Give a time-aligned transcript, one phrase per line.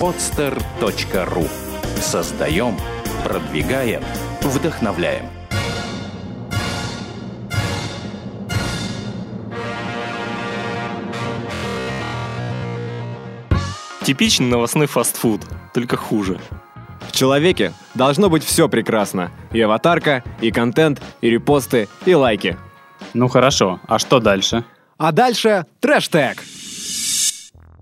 [0.00, 1.48] podster.ru
[2.00, 2.76] Создаем,
[3.24, 4.02] продвигаем,
[4.42, 5.26] вдохновляем.
[14.02, 15.40] Типичный новостной фастфуд,
[15.72, 16.38] только хуже.
[17.08, 19.30] В человеке должно быть все прекрасно.
[19.52, 22.58] И аватарка, и контент, и репосты, и лайки.
[23.14, 24.64] Ну хорошо, а что дальше?
[24.98, 26.42] А дальше трэш-тег.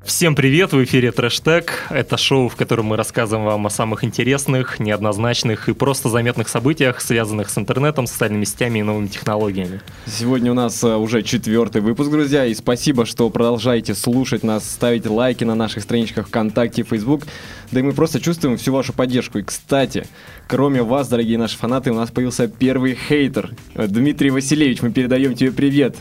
[0.05, 1.87] Всем привет, в эфире Трэштег.
[1.88, 7.01] Это шоу, в котором мы рассказываем вам о самых интересных, неоднозначных и просто заметных событиях,
[7.01, 9.80] связанных с интернетом, социальными сетями и новыми технологиями.
[10.06, 15.06] Сегодня у нас э, уже четвертый выпуск, друзья, и спасибо, что продолжаете слушать нас, ставить
[15.06, 17.23] лайки на наших страничках ВКонтакте Facebook.
[17.70, 19.39] Да и мы просто чувствуем всю вашу поддержку.
[19.39, 20.05] И, кстати,
[20.48, 23.53] кроме вас, дорогие наши фанаты, у нас появился первый хейтер.
[23.77, 25.97] Э, Дмитрий Васильевич, мы передаем тебе привет.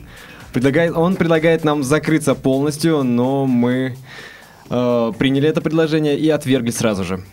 [0.54, 3.96] Предлагает, он предлагает нам закрыться полностью, но мы
[4.70, 7.24] э, приняли это предложение и отвергли сразу же.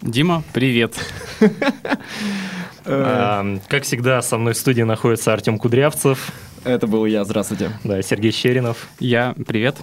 [0.00, 0.94] Дима, привет.
[2.90, 6.32] А, как всегда, со мной в студии находится Артем Кудрявцев.
[6.64, 7.70] Это был я, здравствуйте.
[7.84, 8.88] Да, Сергей Щеринов.
[8.98, 9.76] Я, привет.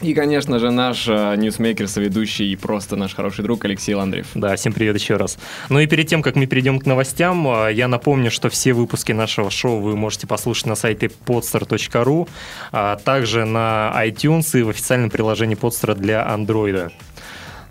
[0.00, 4.28] И, конечно же, наш э, ньюсмейкер, соведущий и просто наш хороший друг Алексей Ландриев.
[4.34, 5.38] Да, всем привет еще раз.
[5.68, 9.12] Ну и перед тем, как мы перейдем к новостям, э, я напомню, что все выпуски
[9.12, 12.28] нашего шоу вы можете послушать на сайте podstar.ru,
[12.72, 16.92] а также на iTunes и в официальном приложении Podster для Android.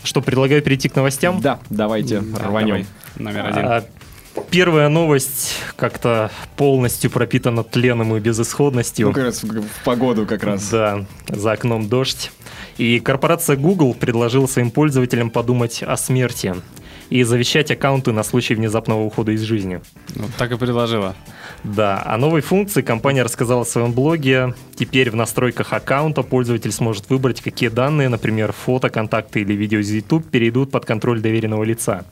[0.03, 1.41] Что, предлагаю перейти к новостям?
[1.41, 2.67] Да, давайте Да, рванем.
[2.67, 2.85] давай.
[3.17, 3.65] Номер один.
[3.65, 3.83] А,
[4.51, 9.07] Первая новость как-то полностью пропитана тленом и безысходностью.
[9.07, 10.69] Ну, как раз в, погоду как раз.
[10.69, 12.31] Да, за окном дождь.
[12.77, 16.55] И корпорация Google предложила своим пользователям подумать о смерти
[17.09, 19.81] и завещать аккаунты на случай внезапного ухода из жизни.
[20.15, 21.15] Вот так и предложила.
[21.63, 24.53] Да, о новой функции компания рассказала в своем блоге.
[24.75, 29.91] Теперь в настройках аккаунта пользователь сможет выбрать, какие данные, например, фото, контакты или видео из
[29.91, 32.05] YouTube, перейдут под контроль доверенного лица.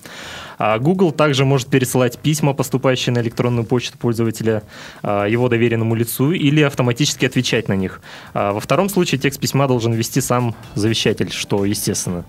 [0.57, 4.63] А Google также может пересылать письма, поступающие на электронную почту пользователя,
[5.03, 8.02] а, его доверенному лицу, или автоматически отвечать на них.
[8.33, 12.25] А Во втором случае текст письма должен ввести сам завещатель, что естественно.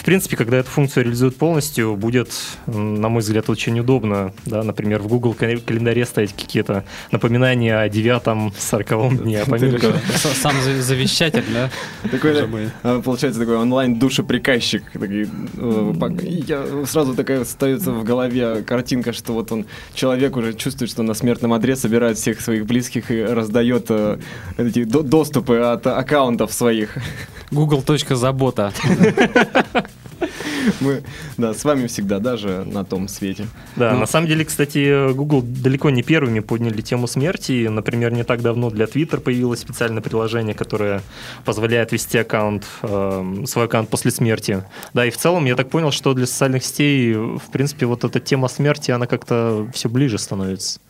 [0.00, 2.32] В принципе, когда эту функцию реализуют полностью, будет,
[2.66, 4.32] на мой взгляд, очень удобно.
[4.46, 4.62] Да?
[4.62, 9.44] Например, в Google кал- календаре ставить какие-то напоминания о девятом, сороковом дне.
[9.44, 11.68] С- Сам за- завещатель, да?
[12.10, 12.32] Такой,
[12.82, 14.84] э, получается, такой онлайн-душеприказчик.
[14.94, 15.26] Э,
[16.46, 21.12] я сразу такая остается в голове картинка, что вот он, человек уже чувствует, что на
[21.12, 24.18] смертном одре собирает всех своих близких и раздает э,
[24.56, 26.96] эти до- доступы от аккаунтов своих.
[27.50, 28.72] Google.забота.
[30.80, 31.02] Мы,
[31.36, 33.46] да, с вами всегда, даже на том свете.
[33.76, 34.00] Да, Ну.
[34.00, 37.66] на самом деле, кстати, Google далеко не первыми подняли тему смерти.
[37.68, 41.02] Например, не так давно для Twitter появилось специальное приложение, которое
[41.44, 44.64] позволяет вести аккаунт, э, свой аккаунт после смерти.
[44.94, 48.20] Да, и в целом я так понял, что для социальных сетей, в принципе, вот эта
[48.20, 50.80] тема смерти, она как-то все ближе становится.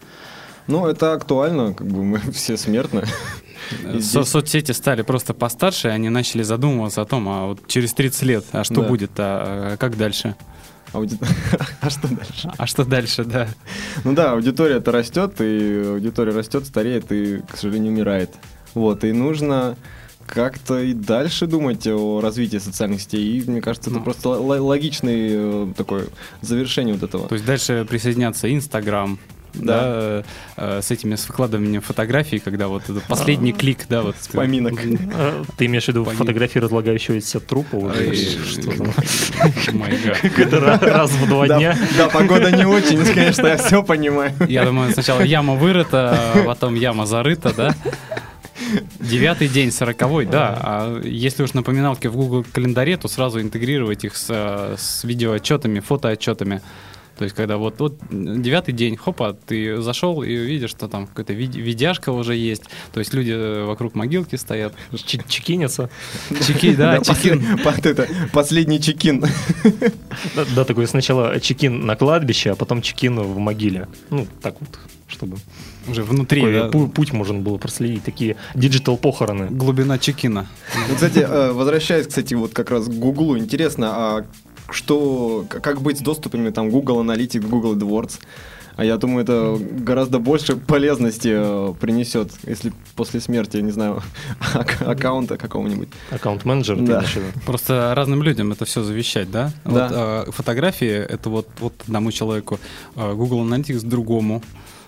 [0.67, 3.05] Ну, это актуально, как бы мы все смертны.
[3.71, 7.93] Со- здесь- Соцсети стали просто постарше, и они начали задумываться о том, а вот через
[7.95, 8.89] 30 лет, а что Да.
[8.89, 10.35] будет, а как дальше?
[10.93, 11.19] Ауди-
[11.81, 12.51] А что дальше?
[12.59, 13.49] А что дальше, да?
[14.05, 18.31] Ну да, аудитория-то растет, и аудитория растет, стареет и, к сожалению, умирает.
[18.75, 19.77] Вот, и нужно
[20.27, 23.39] как-то и дальше думать о развитии социальных сетей.
[23.41, 24.05] И мне кажется, это Ну.
[24.05, 26.07] просто л- логичный э, такое
[26.41, 27.29] завершение вот этого.
[27.29, 29.19] То есть дальше присоединятся Инстаграм,
[29.55, 29.65] Да.
[29.65, 30.23] да, э,
[30.57, 34.17] э, с этими с выкладыванием фотографий, когда вот этот последний клик, да, вот.
[34.33, 34.79] Поминок.
[34.85, 37.93] Э, Ты имеешь в виду фотографии разлагающегося трупа?
[38.45, 38.71] Что
[40.81, 41.77] раз в два дня.
[41.97, 44.33] да, погода не очень, конечно, я все понимаю.
[44.49, 47.75] Я думаю, сначала яма вырыта, а потом яма зарыта, да?
[48.99, 50.59] Девятый день, сороковой, да.
[50.61, 54.31] А если уж напоминалки в Google календаре, то сразу интегрировать их с,
[54.79, 56.63] с видеоотчетами, фотоотчетами.
[57.21, 61.35] То есть, когда вот, вот девятый день, хопа, ты зашел и видишь, что там какая-то
[61.35, 62.63] вид- видяшка уже есть.
[62.95, 64.73] То есть люди э, вокруг могилки стоят.
[64.95, 65.91] Чи- Чекинятся.
[66.47, 67.45] Чеки, да, чекин.
[68.33, 69.23] Последний чекин.
[70.35, 73.87] Да, да, такой сначала чекин на кладбище, а потом чекин в могиле.
[74.09, 74.69] Ну, так вот,
[75.07, 75.37] чтобы
[75.89, 76.69] Уже внутри, такой да.
[76.69, 78.03] пу- путь можно было проследить.
[78.05, 79.49] Такие digital похороны.
[79.51, 80.47] Глубина чекина.
[80.89, 84.27] Ну, кстати, э, возвращаясь, кстати, вот как раз к Гуглу, интересно, а
[84.73, 88.19] что, как быть с доступами там Google Analytics, Google AdWords?
[88.77, 94.03] А я думаю, это гораздо больше полезности э, принесет, если после смерти, я не знаю,
[94.55, 95.89] ак- аккаунта какого-нибудь.
[96.11, 97.05] Аккаунт-менеджер, Да.
[97.45, 99.53] Просто разным людям это все завещать, да?
[99.65, 99.71] Да.
[99.71, 102.59] Вот, э, фотографии это вот, вот одному человеку,
[102.97, 104.43] э, Google Analytics другому,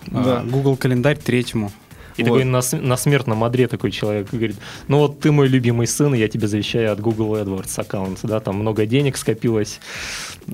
[0.06, 0.42] э, Да.
[0.50, 1.70] Google календарь третьему.
[2.16, 2.28] И Вот.
[2.28, 4.56] такой на, на смертном одре такой человек говорит,
[4.88, 8.40] ну вот ты мой любимый сын, и я тебе завещаю от Google AdWords аккаунт, да,
[8.40, 9.80] там много денег скопилось,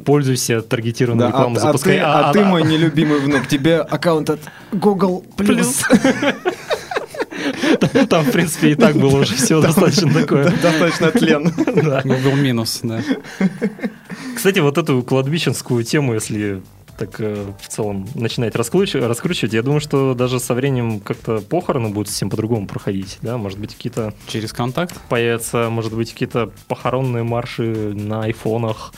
[0.05, 1.96] пользуйся таргетированной Да, а, рекламой, а запускай.
[1.96, 4.40] ты, а ты мой нелюбимый внук, тебе аккаунт от
[4.72, 5.82] Google Plus.
[8.08, 10.50] Там, в принципе, и так было уже все достаточно такое.
[10.62, 11.52] Достаточно тлен.
[12.05, 13.00] Google минус, да.
[14.34, 16.62] Кстати, вот эту кладбищенскую тему, если
[16.99, 21.89] так э, в целом начинать раскручивать, раскручивать, я думаю, что даже со временем как-то похороны
[21.89, 24.95] будут совсем по-другому проходить, да, может быть, какие-то Через контакт.
[25.09, 27.62] появятся, может быть, какие-то похоронные марши
[27.95, 28.93] на айфонах,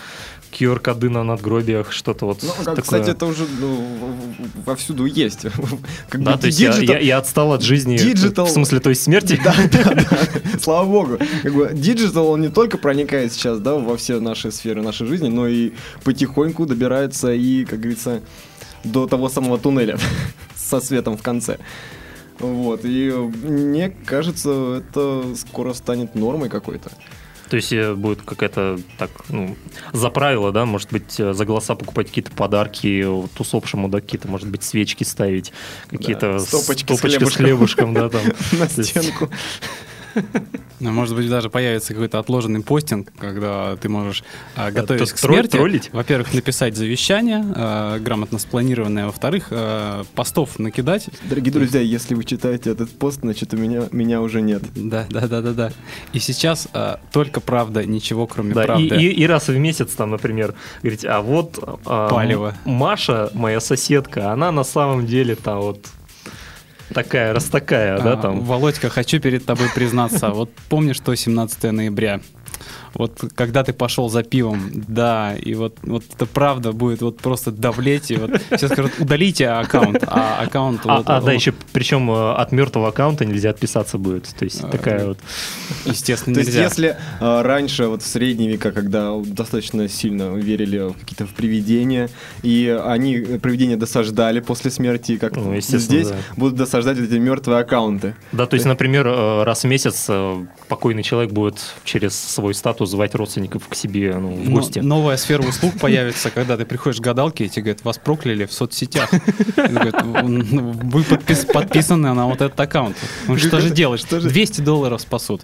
[0.53, 2.83] QR-коды на надгробиях, что-то вот Ну, как, такое.
[2.83, 3.85] кстати, это уже ну,
[4.67, 5.43] вовсюду есть.
[6.09, 8.81] Как да, бы то есть я, digital- я- я отстал от жизни, Digital- в смысле,
[8.81, 9.41] то есть смерти.
[9.45, 10.59] Да, да, да.
[10.61, 11.19] Слава богу.
[11.43, 15.29] Как бы digital, он не только проникает сейчас, да, во все наши сферы нашей жизни,
[15.29, 15.73] но и
[16.05, 18.21] потихоньку добирается и, как говорится,
[18.83, 19.99] до того самого туннеля
[20.57, 21.59] со светом в конце.
[22.41, 26.91] Вот, и мне кажется, это скоро станет нормой какой-то.
[27.51, 29.57] То есть э, будет какая-то так, ну,
[29.93, 34.29] за правило, да, может быть, э, за голоса покупать какие-то подарки вот усопшему, да, какие-то,
[34.29, 35.53] может быть, свечки ставить,
[35.89, 37.93] какие-то Да, с- стопочки с с хлебушком.
[37.93, 38.23] да, там.
[38.53, 39.29] На стенку.
[40.81, 44.25] Ну, Может быть, даже появится какой-то отложенный постинг, когда ты можешь,
[44.57, 45.91] а, готовясь то к смерти, троллить?
[45.93, 51.09] во-первых, написать завещание, а, грамотно спланированное, во-вторых, а, постов накидать.
[51.29, 54.63] Дорогие друзья, если вы читаете этот пост, значит, у меня, меня уже нет.
[54.75, 55.73] Да, да, да, да, да.
[56.15, 58.97] И сейчас а, только правда, ничего кроме Да, и, правды.
[58.97, 62.55] и- и раз в месяц там, например, говорить, а вот а, Палево.
[62.65, 65.87] Маша, моя соседка, она на самом деле там вот
[66.95, 68.41] такая, раз такая, да, А, там.
[68.41, 70.31] Володька, хочу перед тобой признаться.
[70.31, 72.21] Вот помнишь, что 17 ноября?
[72.95, 77.53] Вот когда ты пошел за пивом, да, и вот, вот это правда будет вот просто
[77.53, 80.81] давлеть, и вот все скажут, удалите аккаунт, а аккаунт...
[80.85, 84.27] А, вот, а, да, он, еще причем э, от мертвого аккаунта нельзя отписаться будет.
[84.37, 85.07] То есть А, такая да.
[85.07, 85.19] вот.
[85.85, 86.65] Естественно, То есть, нельзя.
[86.65, 92.11] если а, раньше, вот в средние века, когда достаточно сильно верили в какие-то в привидения,
[92.43, 96.17] и они э, привидения досаждали после смерти, как Ну, здесь да.
[96.37, 98.17] будут досаждать вот эти мертвые аккаунты.
[98.33, 100.09] Да, то есть, например, раз в месяц
[100.69, 104.79] покойный человек будет через свой статус звать родственников к себе ну, в Но- гости.
[104.81, 108.53] новая сфера услуг появится, когда ты приходишь к гадалке, и тебе говорят, вас прокляли в
[108.53, 109.13] соцсетях.
[109.13, 109.19] И
[109.55, 109.93] ты говоришь,
[110.51, 112.97] «Ну, Вы подпис- подписаны на вот этот аккаунт.
[113.29, 114.05] Ну что же делать?
[114.11, 115.43] 200 долларов спасут.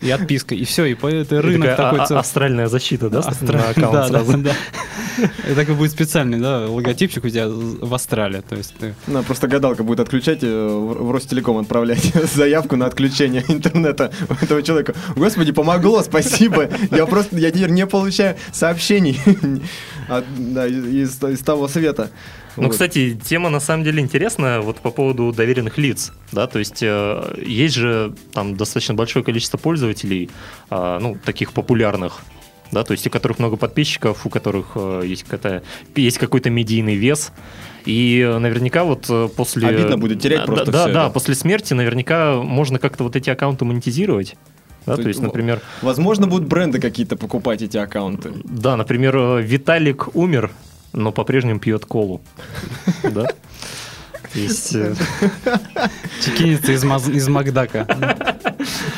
[0.00, 4.08] И отписка, и все, и рынок такая такой а- а- астральная защита, да, на аккаунт
[4.08, 4.38] сразу?
[5.50, 8.40] И так и будет специальный, да, логотипчик у тебя в Австралии.
[8.48, 12.86] То есть ты Ну, просто гадалка будет отключать, э, в в Ростелеком отправлять заявку на
[12.86, 14.94] отключение интернета у этого человека.
[15.16, 16.68] Господи, помогло, спасибо.
[16.90, 19.18] Я просто, я теперь не получаю сообщений
[20.08, 20.24] от-
[20.54, 22.10] да, из, из того света.
[22.56, 22.72] Ну, Вот.
[22.72, 27.34] кстати, тема на самом деле интересная вот по поводу доверенных лиц, да, то есть э,
[27.46, 30.28] есть же там достаточно большое количество пользователей,
[30.68, 32.22] а, ну, таких популярных,
[32.72, 35.62] да, то есть у которых много подписчиков, у которых э, есть, какая-то,
[35.94, 37.30] есть какой-то медийный вес,
[37.84, 39.68] и э, наверняка вот э, после...
[39.68, 41.10] Обидно будет терять Да, просто Да, да, это.
[41.10, 44.34] после смерти наверняка можно как-то вот эти аккаунты монетизировать,
[44.86, 48.32] да, То то есть, например, Возможно, будут бренды какие-то покупать эти аккаунты.
[48.44, 50.50] да, например, Виталик умер,
[50.92, 52.20] но по-прежнему пьет колу,
[53.02, 53.26] да.
[54.34, 54.94] Есть, э,
[56.22, 57.86] чекинится из, Маз- из Макдака.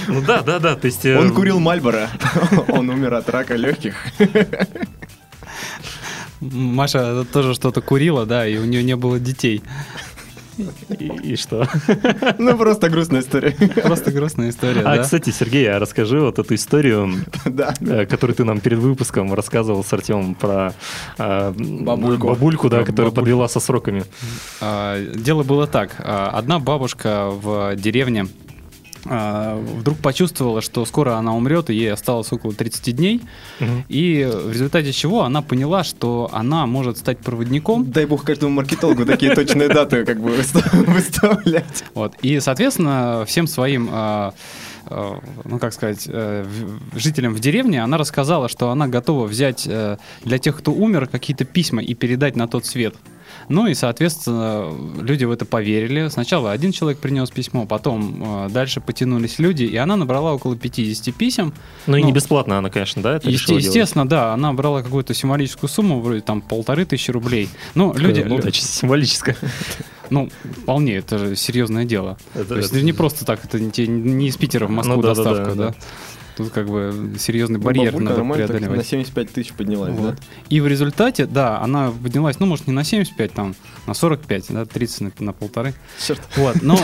[0.08, 0.74] Ну да, да, да.
[0.74, 2.08] То есть, э, Он курил Мальборо.
[2.68, 3.94] Он умер от рака легких.
[6.40, 9.62] Маша тоже что-то курила, да, и у нее не было детей.
[10.98, 11.66] И, и что?
[12.38, 13.52] Ну, просто грустная история.
[13.82, 15.02] Просто грустная история, А, да?
[15.02, 17.12] кстати, Сергей, а расскажи вот эту историю,
[17.44, 17.74] Да.
[17.80, 20.72] э, которую ты нам перед выпуском рассказывал с Артемом про
[21.18, 22.28] э, Бабульку.
[22.28, 23.20] бабульку, да, Про которая бабульку.
[23.20, 24.04] подвела со сроками.
[24.60, 25.96] А, Дело было так.
[25.98, 28.26] А, Одна бабушка в деревне
[29.04, 33.22] вдруг почувствовала, что скоро она умрет, и ей осталось около 30 дней.
[33.88, 37.90] И в результате чего она поняла, что она может стать проводником.
[37.90, 41.84] Дай бог каждому маркетологу такие точные даты как бы выста- выставлять.
[41.94, 42.14] Вот.
[42.22, 44.34] И, соответственно, всем своим, а,
[44.86, 46.44] а, ну как сказать, э,
[46.94, 51.44] жителям в деревне она рассказала, что она готова взять э, для тех, кто умер, какие-то
[51.44, 52.94] письма и передать на тот свет.
[53.50, 56.06] Ну и, соответственно, люди в это поверили.
[56.08, 61.12] Сначала один человек принес письмо, потом э, дальше потянулись люди, и она набрала около 50
[61.14, 61.52] писем.
[61.88, 63.74] Ну и Ну, не бесплатно она, конечно, да, это Есте- решила делать?
[63.76, 67.48] естественно, да, она брала какую-то символическую сумму, вроде там полторы тысячи рублей.
[67.74, 69.36] Ну, люди, Ну, да, чисто символическое.
[70.10, 70.30] ну,
[70.62, 72.18] вполне, это же серьезное дело.
[72.34, 74.94] Это- То есть это- не просто так, это не, те- не из Питера в Москву
[74.94, 75.74] Ну да, да, доставка, да, да.
[76.36, 78.78] Тут как бы серьезный Ну, барьер бабулька надо преодолевать.
[78.78, 80.10] на 75 тысяч поднялась, Вот.
[80.14, 80.16] да?
[80.48, 83.54] И в результате, да, она поднялась, ну, может, не на 75, там,
[83.86, 85.74] на 45, да, 30 на, на полторы.
[86.06, 86.20] Черт.
[86.36, 86.78] Вот, но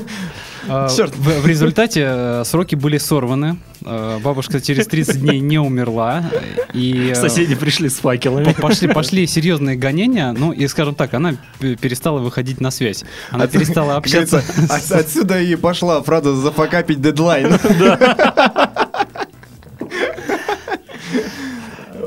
[0.68, 1.14] э, Чёрт.
[1.16, 3.58] в, в результате э, сроки были сорваны.
[3.84, 6.24] Э, Бабушка через 30 дней не умерла.
[6.72, 8.44] И э, Соседи пришли с факелами.
[8.52, 10.32] по- пошли, пошли серьезные гонения.
[10.32, 13.04] Ну, и, скажем так, она перестала выходить на связь.
[13.30, 14.42] Она От- перестала общаться.
[14.68, 17.46] от- Отсюда и пошла фраза «зафакапить дедлайн».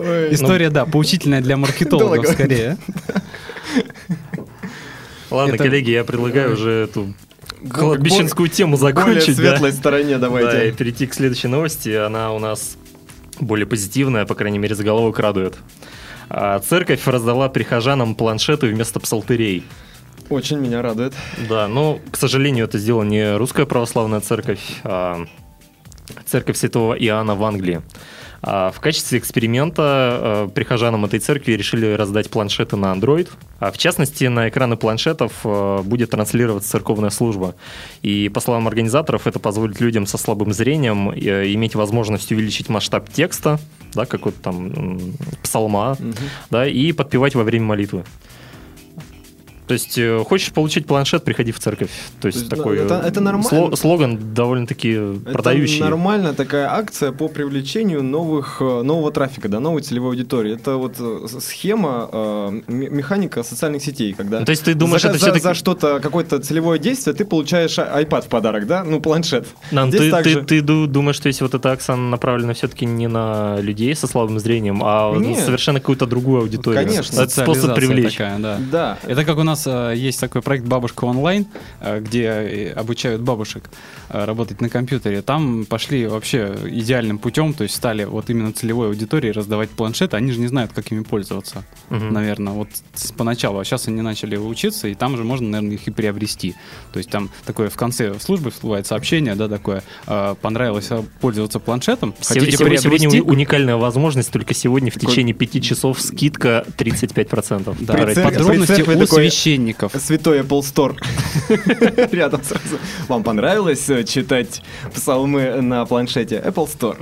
[0.09, 0.33] Ой.
[0.33, 2.31] История, да, поучительная для маркетологов Долго.
[2.33, 2.77] скорее.
[5.29, 7.13] Ладно, Это- коллеги, я предлагаю уже эту
[7.71, 9.37] кладбищенскую тему Более закончить.
[9.37, 9.49] да.
[9.51, 10.71] светлой стороне Да, и давайте.
[10.71, 11.89] перейти к следующей новости.
[11.89, 12.77] Она у нас
[13.39, 15.55] более позитивная, по крайней мере, заголовок радует.
[16.29, 19.63] А, Церковь раздала прихожанам планшеты вместо псалтырей.
[20.29, 21.13] Очень меня радует.
[21.47, 25.25] Да, но, к сожалению, это сделала не русская православная церковь, а
[26.25, 27.81] церковь святого Иоанна в Англии.
[28.41, 33.29] А в качестве эксперимента э, прихожанам этой церкви решили раздать планшеты на Android.
[33.59, 37.55] А в частности, на экраны планшетов э, будет транслироваться церковная служба.
[38.01, 43.09] И, по словам организаторов, это позволит людям со слабым зрением э, иметь возможность увеличить масштаб
[43.11, 43.59] текста,
[43.93, 46.13] да, какой-то там м, псалма, Мгм.
[46.49, 48.03] да, и подпевать во время молитвы.
[49.69, 51.89] То есть, э, хочешь получить планшет, приходи в церковь.
[52.19, 53.49] То есть, есть, такой ну, это- э, это нормально.
[53.49, 55.79] сло- слоган довольно-таки Это продающий.
[55.79, 60.55] нормальная такая акция по привлечению новых, э, нового трафика, да, новой целевой аудитории.
[60.55, 60.95] Это вот
[61.43, 65.43] схема, э, механика социальных сетей, когда Ну, то есть ты думаешь, за, это за- всё-таки-
[65.43, 68.83] за что-то, какое-то целевое действие, ты получаешь а- iPad в подарок, да?
[68.83, 69.47] Ну, планшет.
[69.71, 73.57] Здесь ты, ты- ты ду- думаешь, что если вот эта акция направлена все-таки не на
[73.61, 75.45] людей со слабым зрением, а на Нет.
[75.45, 76.83] совершенно какую-то другую аудиторию?
[76.83, 77.21] Конечно.
[77.21, 78.13] Это способ привлечь.
[78.17, 78.57] такая, да.
[78.71, 78.97] Да.
[79.05, 81.45] Это как у нас э, есть такой проект «Бабушка онлайн»,
[81.81, 83.69] э, где э, обучают бабушек
[84.09, 85.21] работать на компьютере.
[85.21, 90.17] Там пошли вообще идеальным путем, то есть стали вот именно целевой аудитории раздавать планшеты.
[90.17, 92.13] Они же не знают, как ими пользоваться, Мгм.
[92.13, 93.59] наверное, вот с поначалу.
[93.59, 96.55] А сейчас они начали учиться, и там же можно, наверное, их и приобрести.
[96.91, 99.83] То есть там такое в конце службы всплывает сообщение, да, такое,
[100.41, 100.89] понравилось
[101.21, 103.21] пользоваться планшетом, хотите сего- Сегодня, приобрести?
[103.21, 107.77] у- уникальная возможность, только сегодня в Такой- течение пяти часов скидка 35%.
[107.79, 109.07] Да, При церкви- подробности при церкви у такой-
[109.49, 109.93] священников.
[109.97, 110.95] Святой Apple Store.
[112.11, 112.77] Рядом сразу.
[113.07, 114.61] Вам понравилось э, читать
[114.93, 116.37] псалмы на планшете?
[116.45, 116.97] Apple Store.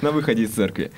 [0.00, 0.90] На выходе из церкви.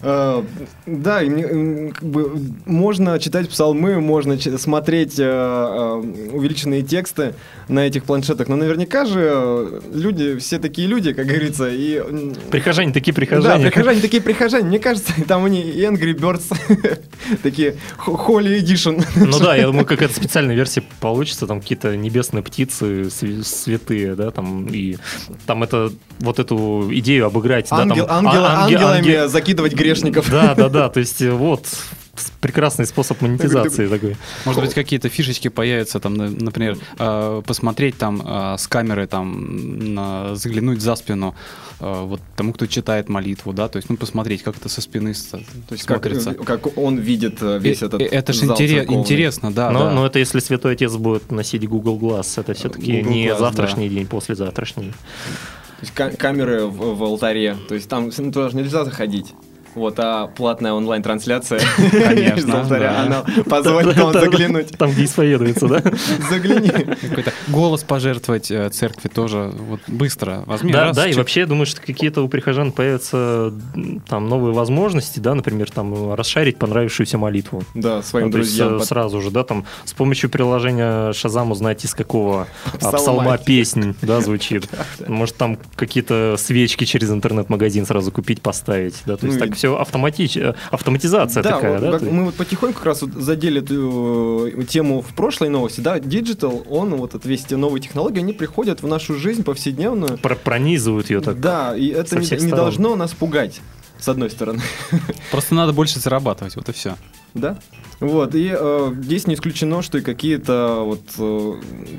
[0.00, 0.42] Э,
[0.86, 2.32] Да, как бы,
[2.66, 7.34] можно читать псалмы, можно смотреть э, э, увеличенные тексты
[7.68, 12.02] на этих планшетах, но наверняка же люди, все такие люди, как говорится, и...
[12.50, 13.64] Прихожане такие Да, прихожане.
[13.70, 14.64] прихожане такие прихожане.
[14.68, 16.52] Мне кажется, там они и Angry Birds,
[17.42, 19.04] такие Holy Edition.
[19.16, 24.30] Ну да, я думаю, какая-то специальная версия получится, там какие-то небесные птицы св- святые, да,
[24.30, 24.96] там, и
[25.46, 27.68] там это, вот эту идею обыграть.
[27.70, 30.30] а- ангела- анге- ангелами анге- закидывать грешников.
[30.30, 31.66] Да, да, да, то есть э, вот
[32.40, 34.16] прекрасный способ монетизации такой.
[34.44, 40.36] Может быть, какие-то фишечки появятся, там, на- например, э, посмотреть там э, с камеры, там,
[40.36, 41.34] заглянуть за спину
[41.80, 45.40] вот тому, кто читает молитву, да, то есть, ну, посмотреть, как это со спины То
[45.72, 46.30] есть как, смотрится.
[46.30, 48.94] э, как он видит весь этот это же церковный.
[49.00, 49.90] интересно, да, но, да.
[49.90, 53.88] но это если Святой Отец будет носить Google Glass, это все-таки Google не Glass, завтрашний
[53.88, 54.90] день, послезавтрашний.
[54.92, 57.56] То есть ка- камеры в, в алтаре.
[57.68, 59.34] То есть там туда же нельзя заходить.
[59.74, 64.76] Вот, а платная онлайн-трансляция Конечно, из алтаря, она позволит вам заглянуть.
[64.78, 65.82] Там, где исповедуется, да?
[66.30, 66.70] Загляни.
[66.70, 70.42] Какой-то голос пожертвовать э, церкви тоже вот быстро.
[70.46, 73.52] Возьми Да, раз, да, и вообще я думаю, что какие-то у прихожан появятся
[74.08, 77.62] там новые возможности, да, например, там расшарить понравившуюся молитву.
[77.74, 78.80] Да, своим Ну, есть, друзьям.
[78.80, 82.46] э, сразу же, да, там с помощью приложения Шазам узнать, из какого
[82.78, 83.38] Псалма.
[83.38, 84.68] песнь, да, звучит.
[85.08, 89.56] Может, там какие-то свечки через интернет-магазин сразу купить, поставить, да, то есть Ну и- так
[89.56, 92.10] все автоматично, автоматизация Да, такая, вот да.
[92.10, 96.66] мы вот потихоньку как раз вот задели эту э, тему в прошлой новости, да, Digital,
[96.68, 100.18] он, вот это, весь эти новые технологии, они приходят в нашу жизнь повседневную.
[100.18, 101.40] Про- пронизывают ее так.
[101.40, 103.60] Да, и это не, не должно нас пугать,
[103.98, 104.60] с одной стороны.
[105.30, 106.96] Просто надо больше зарабатывать, вот и все.
[107.34, 107.58] Да.
[108.00, 111.54] Вот, и э, здесь не исключено, что и какие-то вот э,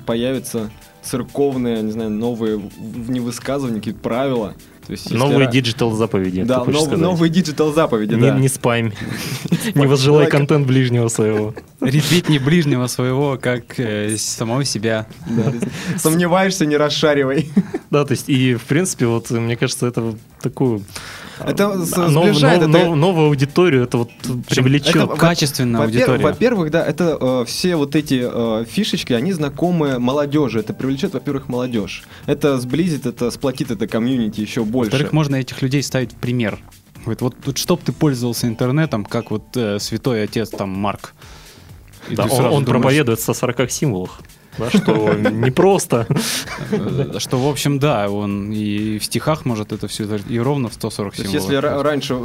[0.06, 0.70] появятся
[1.02, 4.56] церковные, не знаю, новые невысказывания, какие-то правила.
[4.86, 6.44] То есть, Новые digital заповеди.
[6.44, 8.38] Да, нов- новые digital заповеди, Не, да.
[8.40, 8.92] не спам,
[9.76, 11.54] не возжелай контент ближнего своего.
[11.82, 15.08] Ретвитни ближнего своего, как э, самого себя.
[15.28, 15.54] Да,
[15.98, 17.50] Сомневаешься, не расшаривай.
[17.90, 20.84] Да, то есть, и, в принципе, вот, мне кажется, это такую
[21.40, 24.10] Это Нов- сближает, нов- это- нов- новую аудиторию это вот
[24.50, 24.96] привлечет.
[24.96, 26.24] это- Качественная Во-пер- аудитория.
[26.24, 30.60] Во-первых, да, это э, все вот эти э, фишечки, они знакомы молодежи.
[30.60, 32.04] Это привлечет, во-первых, молодежь.
[32.26, 34.92] Это сблизит, это сплотит это комьюнити еще больше.
[34.92, 36.60] Во-вторых, можно этих людей ставить в пример.
[37.04, 41.14] Говорит, вот тут чтоб ты пользовался интернетом, как вот э, святой отец там Марк.
[42.10, 44.20] И Да, он, он думаешь, проповедует со 40 символах.
[44.58, 46.08] Да, что непросто.
[46.72, 50.74] э, Что, в общем, да, он и в стихах может это все, и ровно в
[50.74, 51.52] 140 То есть, символов.
[51.54, 52.16] если ра- раньше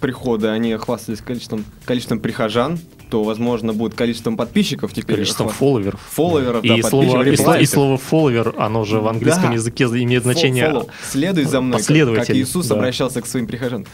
[0.00, 2.78] приходы, они хвастались количеством, количеством прихожан,
[3.10, 5.16] то, возможно, будет количеством подписчиков теперь.
[5.16, 5.98] Количеством фолловеров.
[6.10, 7.68] фолловеров, да, И слово, и, слово, и реплайков.
[7.70, 9.54] слово follower, оно же в английском Да.
[9.54, 10.88] языке имеет значение follow.
[11.10, 12.74] Следуй за мной, как, Иисус да.
[12.74, 13.86] обращался к своим прихожанам.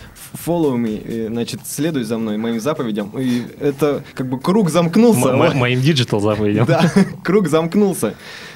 [0.45, 3.13] Follow me, э, значит, следуй за мной, моим заповедям.
[3.17, 5.29] И это как бы круг замкнулся.
[5.29, 6.67] м- моим digital заповедям.
[6.67, 6.91] Да,
[7.23, 7.64] круг замкнулся.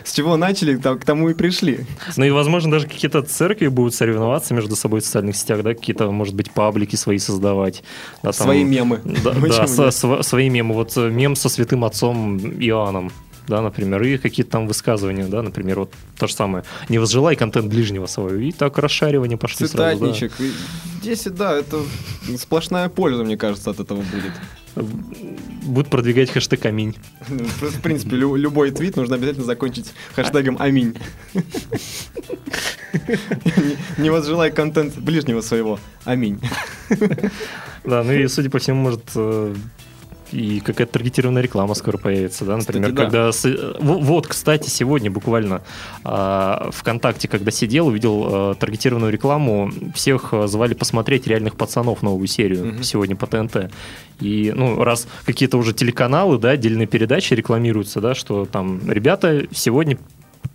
[0.04, 1.86] С чего начали, там, к тому и пришли.
[2.16, 6.10] Ну и, возможно, даже какие-то церкви будут соревноваться между собой в социальных сетях, да, какие-то,
[6.10, 7.82] может быть, паблики свои создавать.
[8.22, 9.00] Да, там- Свои мемы.
[9.04, 10.74] Да, да, со- сво- свои мемы.
[10.74, 13.10] Вот э, мем со святым отцом Иоанном,
[13.48, 16.64] да, например, и какие-то там высказывания, да, например, вот то же самое.
[16.88, 18.36] Не возжелай контент ближнего своего.
[18.40, 20.12] И так расшаривание пошли сразу, да.
[20.12, 20.32] Цитатничек.
[20.40, 20.52] И
[21.02, 21.78] Здесь, да, это
[22.38, 24.32] сплошная польза, мне кажется, от этого будет.
[25.64, 26.96] Будут продвигать хэштег «Аминь».
[27.28, 30.94] В принципе, лю- любой твит нужно обязательно закончить хэштегом «Аминь».
[32.92, 35.78] Не- Не возжелай контент ближнего своего.
[36.04, 36.40] Аминь.
[37.84, 39.54] Да, ну и, судя по всему, может э,
[40.32, 43.02] и какая-то таргетированная реклама скоро появится, да, например, Кстати, да.
[43.04, 43.32] когда...
[43.32, 45.62] с- э, во- Вот, кстати, сегодня буквально
[46.04, 52.26] а, ВКонтакте, когда сидел, увидел э, таргетированную рекламу, всех э, звали посмотреть «Реальных пацанов» новую
[52.26, 52.82] серию Мгм.
[52.82, 53.70] сегодня по ТНТ.
[54.20, 59.96] И, ну, раз какие-то уже телеканалы, да, отдельные передачи рекламируются, да, что там, ребята, сегодня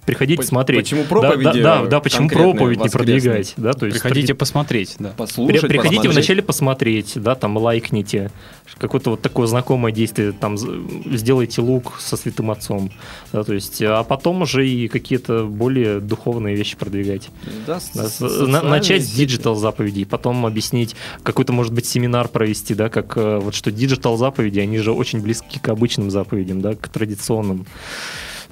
[0.06, 0.84] приходите По- смотреть.
[0.84, 4.96] почему Да, проповеди, Да, да, да, почему проповедь не продвигать, да, то есть Приходите посмотреть,
[5.00, 5.10] да.
[5.10, 6.14] при- Послушать, приходите посмотреть.
[6.14, 8.32] вначале посмотреть, да, там лайкните,
[8.78, 12.92] какое-то вот такое знакомое действие, там сделайте лук со святым отцом,
[13.32, 17.30] да, то есть, а потом уже и какие-то более духовные вещи продвигать.
[17.66, 18.10] Да, Да,
[18.46, 23.40] на- начать с digital заповедей, потом объяснить, какой-то, может быть, семинар провести, да, как э,
[23.40, 27.66] вот что digital заповеди, они же очень близки к обычным заповедям, да, к традиционным.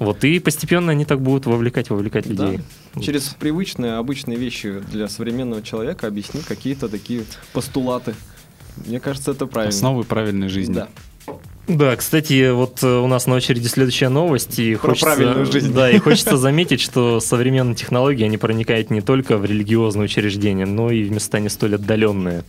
[0.02, 2.46] Вот, и постепенно они так будут вовлекать, вовлекать Да.
[2.46, 2.60] людей.
[3.00, 8.14] Через привычные, обычные вещи для современного человека объяснить какие-то такие постулаты.
[8.86, 9.74] Мне кажется, это правильно.
[9.74, 10.74] Основы правильной жизни.
[10.74, 10.88] Да.
[11.68, 15.72] Да, кстати, вот э, у нас на очереди следующая новость, и Про хочется, правильную жизнь.
[15.72, 20.90] да, и хочется заметить, что современные технологии они проникают не только в религиозные учреждения, но
[20.90, 22.42] и в места не столь отдаленные.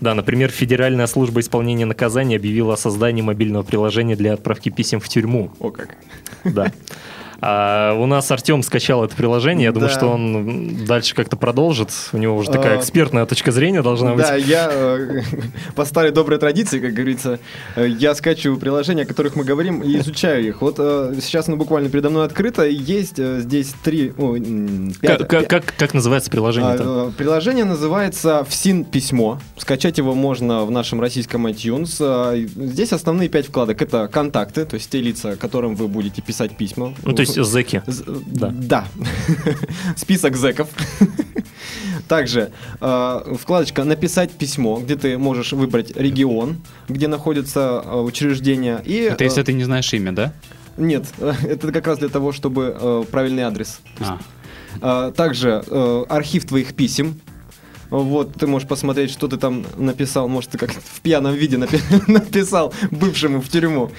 [0.00, 5.08] Да, например, Федеральная служба исполнения наказаний объявила о создании мобильного приложения для отправки писем в
[5.08, 5.50] тюрьму.
[5.58, 5.96] О как.
[6.44, 6.72] Да.
[7.40, 9.66] А у нас Артем скачал это приложение.
[9.66, 9.94] Я думаю, Да.
[9.96, 11.90] что он дальше как-то продолжит.
[12.12, 14.26] У него уже такая А, экспертная точка зрения должна быть.
[14.26, 15.22] Да, я э,
[15.76, 17.38] по старой доброй традиции, как говорится,
[17.76, 20.62] э, я скачиваю приложения, о которых мы говорим, и изучаю их.
[20.62, 22.66] Вот э, сейчас оно буквально передо мной открыто.
[22.66, 24.12] Есть здесь три,
[25.00, 26.82] пять- Как, как- как- как называется приложение-то?
[26.84, 29.40] А, э, Приложение называется ФСИН письмо.
[29.56, 31.96] Скачать его можно в нашем российском iTunes.
[32.00, 33.80] А, Здесь основные пять вкладок.
[33.82, 36.94] Это контакты, то есть те лица, которым вы будете писать письма.
[37.04, 37.82] Ну, то есть зэки.
[37.86, 38.48] З- Да.
[38.54, 38.84] Да.
[39.96, 40.68] Список зэков.
[42.08, 46.56] Также э, вкладочка «Написать письмо», где ты можешь выбрать регион,
[46.88, 48.80] где находится э, учреждение.
[48.84, 50.32] И, Это если э, ты не знаешь имя, да?
[50.76, 53.80] Нет, это как раз для того, чтобы э, правильный адрес.
[54.00, 54.18] А,
[54.80, 57.20] А, Также э, архив твоих писем.
[57.90, 60.28] Вот, ты можешь посмотреть, что ты там написал.
[60.28, 63.90] Может, ты как в пьяном виде напи- написал бывшему в тюрьму.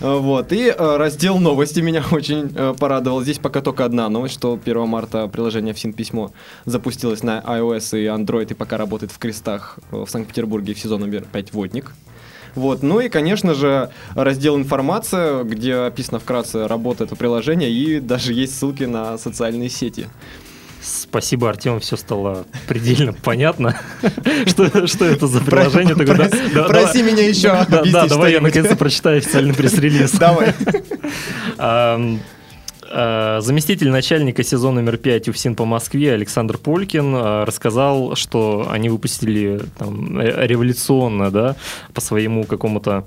[0.00, 0.52] Вот.
[0.52, 3.22] И э, раздел новости меня очень э, порадовал.
[3.22, 6.32] Здесь пока только одна новость, что 1 марта приложение ФСИН письмо
[6.64, 11.00] запустилось на iOS и Android и пока работает в крестах э, в Санкт-Петербурге в сезон
[11.00, 11.92] номер 5 «Водник».
[12.54, 12.82] Вот.
[12.82, 18.58] Ну и, конечно же, раздел «Информация», где описано вкратце работа этого приложения, и даже есть
[18.58, 20.08] ссылки на социальные сети.
[20.82, 23.78] Спасибо, Артем, все стало предельно понятно.
[24.46, 25.94] Что, что это за приложение?
[25.94, 26.16] такое?
[26.16, 30.12] Да, Проси- да, проси давай- меня еще Да, да, давай я наконец-то прочитаю официальный пресс-релиз.
[30.12, 30.54] Давай.
[32.94, 38.90] А, Заместитель начальника сезона номер 5 УФСИН по Москве Александр Полькин а, рассказал, что они
[38.90, 41.56] выпустили там, э, революционно, да,
[41.94, 43.06] по своему какому-то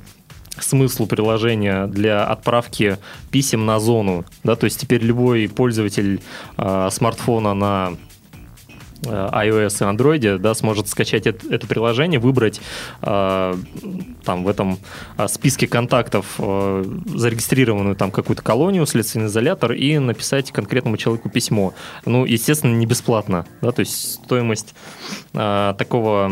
[0.60, 2.98] смыслу приложения для отправки
[3.32, 6.22] писем на зону, да, то есть теперь любой пользователь
[6.58, 7.96] а, смартфона на э,
[9.02, 12.62] iOS и Android, да, сможет скачать это, это приложение, выбрать
[13.02, 13.56] э,
[14.24, 14.80] там в этом
[15.18, 21.74] э, списке контактов э, зарегистрированную там какую-то колонию, следственный изолятор и написать конкретному человеку письмо.
[22.06, 24.74] Ну, естественно, не бесплатно, да, то есть стоимость
[25.34, 26.32] э, такого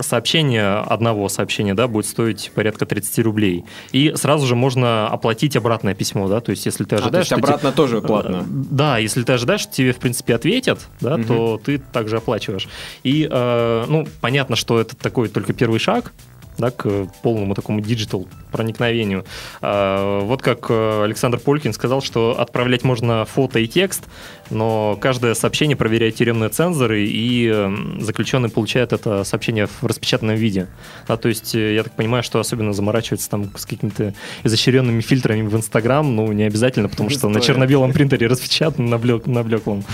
[0.00, 3.64] сообщения, одного сообщения, да, будет стоить порядка 30 рублей.
[3.92, 7.26] И сразу же можно оплатить обратное письмо, да, то есть если ты ожидаешь...
[7.26, 7.76] А, то есть обратно те...
[7.76, 8.44] тоже платно?
[8.48, 11.24] Да, если ты ожидаешь, что тебе, в принципе, ответят, да, угу.
[11.24, 12.68] то ты также оплачиваешь.
[13.02, 16.12] И, э, ну, понятно, что это такой только первый шаг,
[16.58, 19.24] да, к полному такому digital проникновению.
[19.62, 24.04] А, вот как э, Александр Полькин сказал, что отправлять можно фото и текст,
[24.50, 27.68] но каждое сообщение проверяет тюремные цензоры, и
[28.00, 30.68] заключенный получает это сообщение в распечатанном виде.
[31.06, 35.42] Да, то есть э, я так понимаю, что особенно заморачиваться там с какими-то изощренными фильтрами
[35.42, 39.84] в Инстаграм, ну, не обязательно, потому что на черно-белом принтере распечатано на, блек, на блеклом.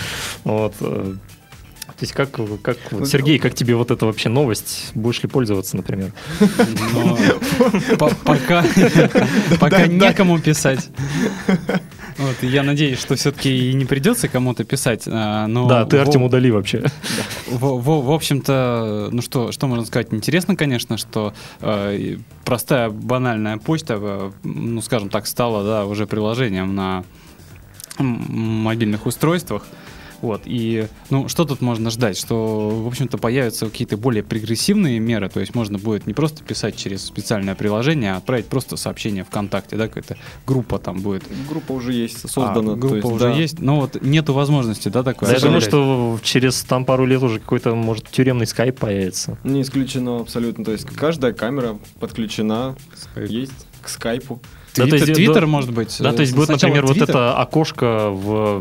[0.44, 0.74] Вот.
[1.86, 2.30] То есть как,
[2.62, 4.90] как вот, Сергей, как тебе вот эта вообще новость?
[4.94, 6.12] Будешь ли пользоваться, например?
[8.24, 8.64] Пока
[9.60, 10.88] пока некому писать.
[12.16, 15.02] Вот, я надеюсь, что все-таки и не придется кому-то писать.
[15.06, 16.84] А, но да, ты Артем удали вообще.
[17.48, 20.08] В, в, в общем-то, ну что, что можно сказать?
[20.12, 26.74] Интересно, конечно, что э, простая банальная почта, э, ну скажем так, стала да, уже приложением
[26.76, 27.04] на
[27.98, 29.64] мобильных устройствах.
[30.22, 32.16] Вот, и, ну, что тут можно ждать?
[32.16, 36.76] Что, в общем-то, появятся какие-то более прогрессивные меры, то есть можно будет не просто писать
[36.76, 41.24] через специальное приложение, а отправить просто сообщение ВКонтакте, да, какая-то группа там будет.
[41.48, 42.72] Группа уже есть создана.
[42.72, 43.32] А, группа есть, уже да.
[43.32, 45.30] есть, но вот нету возможности, да, такой.
[45.30, 49.38] Я думаю, что через там пару лет уже какой-то, может, тюремный скайп появится.
[49.44, 53.28] Не исключено абсолютно, то есть каждая камера подключена, Skype.
[53.28, 54.40] есть к скайпу.
[54.74, 55.96] Твиттер, да, Твиттер да, может быть.
[56.00, 57.00] Да, то есть будет, например, Twitter.
[57.00, 58.60] вот это окошко в,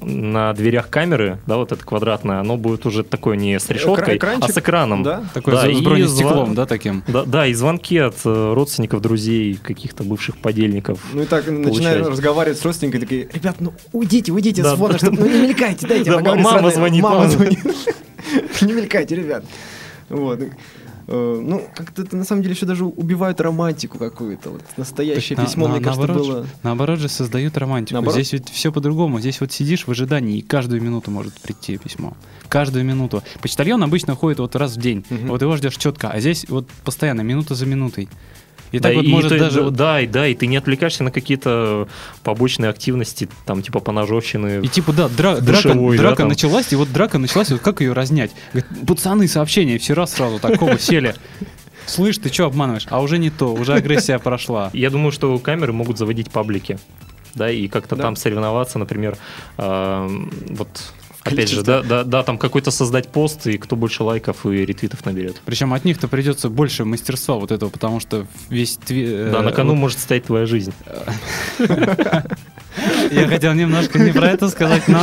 [0.00, 4.50] на дверях камеры, да, вот это квадратное, оно будет уже такое не с решеткой, Экранчик,
[4.50, 5.02] а с экраном.
[5.02, 7.02] Да, такое да, с бронестеклом, да, таким.
[7.08, 11.00] Да, да, и звонки от э, родственников, друзей, каких-то бывших подельников.
[11.12, 14.98] Ну и так начинаешь разговаривать с родственниками, такие, ребят, ну уйдите, уйдите да, с фона,
[14.98, 17.02] чтобы ну, не мелькайте, дайте да, Мама звонит.
[17.02, 17.58] Мама звонит.
[18.62, 19.44] Не мелькайте, ребят.
[20.08, 20.40] Вот.
[21.06, 24.50] Э, ну, как-то это на самом деле еще даже убивают романтику какую-то.
[24.50, 26.46] Вот настоящее так, письмо, на, мне кажется, наоборот, было.
[26.62, 27.94] Наоборот же создают романтику.
[27.94, 28.14] Наоборот?
[28.14, 29.20] Здесь ведь все по-другому.
[29.20, 32.16] Здесь вот сидишь в ожидании, и каждую минуту может прийти письмо.
[32.48, 33.22] Каждую минуту.
[33.40, 35.04] Почтальон обычно ходит вот раз в день.
[35.10, 35.26] Угу.
[35.28, 38.08] Вот его ждешь четко, а здесь вот постоянно, минута за минутой.
[38.72, 39.70] И да, так вот и может ты, даже...
[39.70, 41.88] Да, и да, и ты не отвлекаешься на какие-то
[42.24, 44.60] побочные активности, там, типа поножовщины.
[44.64, 47.92] И типа, да, дра- душевой, драка, драка началась, и вот драка началась, вот как ее
[47.92, 48.32] разнять?
[48.52, 51.14] Говорит, пацаны, сообщения, все раз сразу такого сели.
[51.86, 52.86] Слышь, ты что обманываешь?
[52.90, 54.70] А уже не то, уже агрессия прошла.
[54.72, 56.78] Я думаю, что камеры могут заводить паблики
[57.34, 58.02] да, и как-то да.
[58.02, 59.16] там соревноваться, например,
[59.58, 60.08] э,
[60.50, 60.92] вот
[61.24, 65.04] Опять же, да, да, да, там какой-то создать пост, и кто больше лайков и ретвитов
[65.04, 65.40] наберет.
[65.44, 68.76] Причем от них-то придется больше мастерства вот этого, потому что весь...
[68.76, 69.04] Тви...
[69.06, 70.72] Э, да, на кону может стоять твоя жизнь.
[73.10, 75.02] Я хотел немножко не про это сказать, но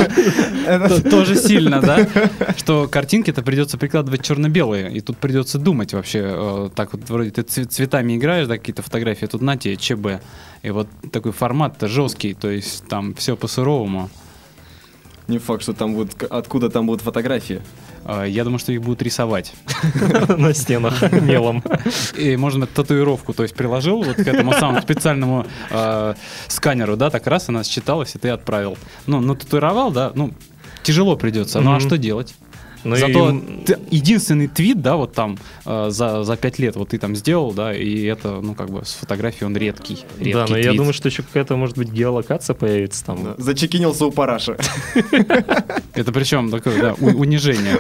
[1.10, 2.08] тоже сильно, да?
[2.58, 6.22] Что картинки-то придется прикладывать черно-белые, и тут придется думать вообще.
[6.24, 10.22] Э, так вот, вроде ты цветами играешь, да, какие-то фотографии, тут на тебе ЧБ.
[10.64, 14.10] И вот такой формат-то жесткий, то есть там все по-суровому.
[15.30, 17.62] Не факт, что там будут, откуда там будут фотографии.
[18.04, 19.54] А, я думаю, что их будут рисовать.
[20.38, 21.64] На стенах мелом.
[22.18, 26.16] И можно татуировку, то есть приложил вот к этому самому специальному а,
[26.48, 28.76] сканеру, да, так раз она считалась, и ты отправил.
[29.06, 30.34] Ну, ну татуировал, да, ну,
[30.82, 31.62] тяжело придется.
[31.62, 32.34] Ну, а что делать?
[32.84, 33.64] Ну Зато и...
[33.66, 37.52] ты, единственный твит, да, вот там э, за, за пять лет вот ты там сделал,
[37.52, 40.06] да, и это, ну, как бы с фотографией он редкий.
[40.18, 40.66] редкий да, но твит.
[40.66, 43.24] я думаю, что еще какая-то, может быть, геолокация появится там.
[43.24, 43.36] Да.
[43.38, 44.58] Зачекинился у параша.
[45.94, 47.78] Это причем такое, да, унижение.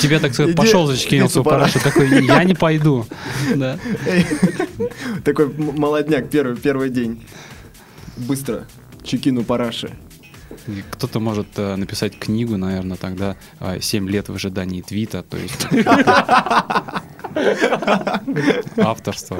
[0.00, 3.06] Тебе, так сказать, пошел, зачекинился у параша, такой, я не пойду.
[5.24, 7.22] Такой молодняк, первый, первый день.
[8.16, 8.66] Быстро.
[9.02, 9.90] Чекину параши.
[10.90, 15.66] Кто-то может э, написать книгу, наверное, тогда э, «Семь лет в ожидании твита», то есть
[18.78, 19.38] авторство.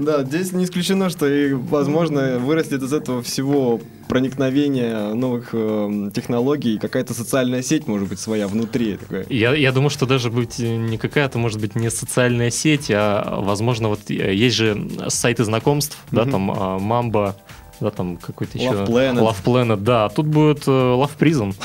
[0.00, 6.78] Да, здесь не исключено, что и, возможно, вырастет из этого всего проникновения новых э, технологий,
[6.78, 8.96] какая-то социальная сеть, может быть, своя внутри.
[8.96, 9.26] Такая.
[9.28, 13.88] Я, я думаю, что даже быть не какая-то, может быть, не социальная сеть, а, возможно,
[13.88, 16.16] вот э, есть же сайты знакомств, mm-hmm.
[16.16, 16.42] да, там
[16.82, 17.36] Мамба,
[17.80, 18.68] да, там какой-то еще...
[18.70, 19.18] Love Planet.
[19.20, 20.08] Love Planet, да.
[20.08, 21.54] Тут будет э, Love Prism.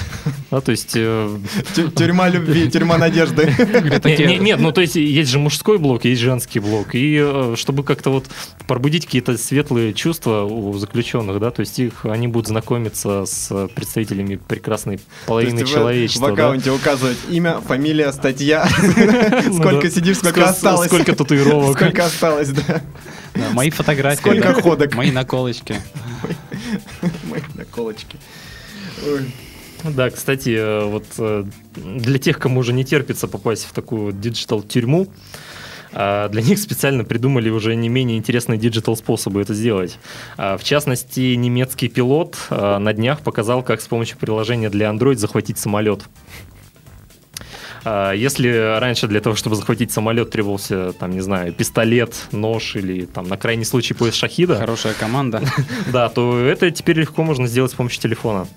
[0.52, 0.94] Да, то есть...
[0.96, 1.38] э,
[1.76, 3.54] Тю- Тюрьма любви, тюрьма надежды.
[4.06, 6.96] Не- не- Нет, ну то есть есть же мужской блок, есть женский блок.
[6.96, 8.26] И э, чтобы как-то вот
[8.68, 14.36] пробудить какие-то светлые чувства у заключенных, да, то есть их, они будут знакомиться с представителями
[14.36, 16.28] прекрасной половины человечества.
[16.30, 18.68] В аккаунте указывать имя, фамилия, статья.
[19.48, 20.88] Ну Сколько сидишь, сколько Ск- осталось.
[20.88, 21.76] Сколько татуировок.
[21.78, 22.82] Сколько осталось, да.
[23.36, 24.20] Да, мои фотографии.
[24.20, 24.62] Сколько да.
[24.62, 24.96] ходок?
[24.96, 25.76] Мои наколочки.
[27.30, 28.18] Мои наколочки.
[29.06, 29.32] Ой.
[29.84, 31.44] Да, кстати, э, вот э,
[31.76, 35.08] для тех, кому уже не терпится попасть в такую вот digital-тюрьму,
[35.98, 39.98] а, для них специально придумали уже не менее интересные digital-способы это сделать.
[40.36, 46.04] В частности, немецкий пилот на днях показал, как с помощью приложения для Android захватить самолет.
[47.86, 53.06] А, Если раньше для того, чтобы захватить самолет, требовался, там, не знаю, пистолет, нож или,
[53.06, 55.42] там, на крайний случай, пояс шахида, Хорошая команда.
[55.94, 58.48] да, то это теперь легко можно сделать с помощью телефона.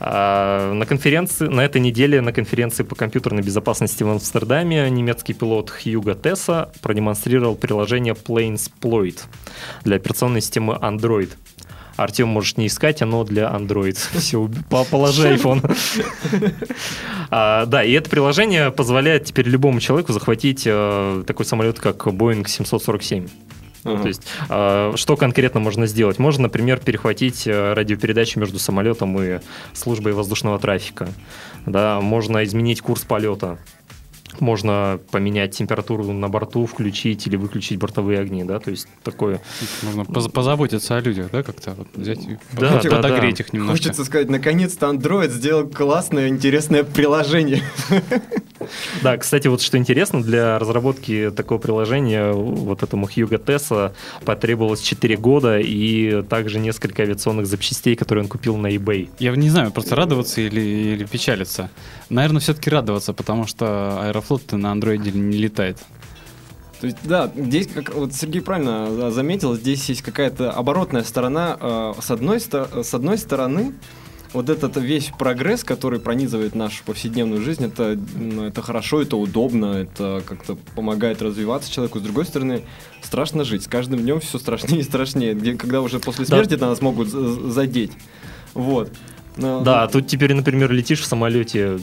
[0.00, 5.70] А, На конференции, на этой неделе на конференции по компьютерной безопасности в Амстердаме немецкий пилот
[5.70, 9.20] Хьюго Тесса продемонстрировал приложение Plainsploit
[9.84, 11.30] для операционной системы Android.
[11.98, 13.98] Артем можешь не искать, оно для Android.
[14.18, 14.48] Все,
[14.90, 15.60] положи iPhone.
[17.30, 22.46] А, Да, и это приложение позволяет теперь любому человеку захватить э, такой самолет, как Boeing
[22.48, 23.28] 747.
[23.84, 24.02] Ну, Ага.
[24.02, 26.18] то есть, э, что конкретно можно сделать?
[26.18, 29.40] Можно, например, перехватить э, радиопередачу между самолетом и
[29.74, 31.08] службой воздушного трафика.
[31.66, 33.58] Да, можно изменить курс полета.
[34.40, 39.40] Можно поменять температуру на борту, включить или выключить бортовые огни, да, то есть такое.
[40.12, 43.44] Поз- позаботиться о людях, да, как-то вот взять и да, подогреть да.
[43.44, 43.76] их немножко.
[43.76, 47.62] Хочется сказать, наконец-то Android сделал классное, интересное приложение.
[49.02, 55.16] Да, кстати, вот что интересно, для разработки такого приложения вот этому Хьюго Тесса потребовалось 4
[55.16, 59.08] года и также несколько авиационных запчастей, которые он купил на eBay.
[59.18, 61.70] Я не знаю, просто радоваться или, или печалиться.
[62.10, 65.78] Наверное, все-таки радоваться, потому что Аэрофлот на андроиде не летает.
[66.80, 71.56] То есть, да, здесь, как вот Сергей правильно да, заметил, здесь есть какая-то оборотная сторона.
[71.60, 73.74] Э, С одной, сто- с одной стороны,
[74.32, 77.98] вот этот весь прогресс, который пронизывает нашу повседневную жизнь, это,
[78.44, 81.98] это хорошо, это удобно, это как-то помогает развиваться человеку.
[81.98, 82.62] С другой стороны,
[83.02, 83.64] страшно жить.
[83.64, 85.34] С каждым днем все страшнее и страшнее.
[85.34, 86.36] Где, когда уже после Да.
[86.36, 87.92] смерти нас могут за- задеть.
[88.54, 88.92] Вот.
[89.38, 91.78] Но- Да, а тут теперь, например, летишь в самолете,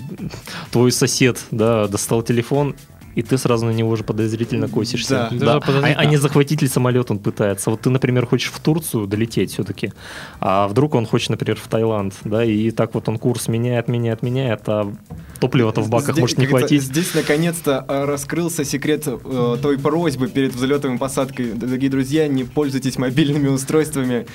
[0.72, 2.76] твой сосед, да, достал телефон,
[3.16, 5.30] и ты сразу на него уже подозрительно косишься.
[5.32, 5.38] Да.
[5.38, 6.00] Даже А, подозрительно.
[6.02, 7.70] а не захватить ли самолет он пытается.
[7.72, 9.94] Вот ты, например, хочешь в Турцию долететь все-таки,
[10.42, 14.22] а вдруг он хочет, например, в Таиланд, да, и так вот он курс меняет, меняет,
[14.22, 14.92] меняет, а
[15.40, 16.82] топлива-то в баках Здесь, может не хватить.
[16.84, 21.52] Здесь наконец-то э, раскрылся секрет э, той просьбы перед взлетом и посадкой.
[21.54, 24.26] Дорогие друзья, не пользуйтесь мобильными устройствами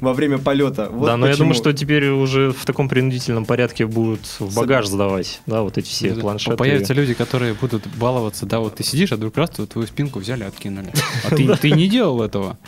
[0.00, 0.88] во время полета.
[0.90, 1.44] Вот да, но я почему.
[1.46, 5.88] думаю, что теперь уже в таком принудительном порядке будут в багаж сдавать, да, вот эти
[5.88, 6.56] все Да, планшеты.
[6.56, 10.18] Появятся люди, которые будут баловаться, да, вот ты сидишь, а вдруг раз твою- твою спинку
[10.18, 10.92] взяли, откинули.
[11.24, 12.58] А ты, ты не делал этого.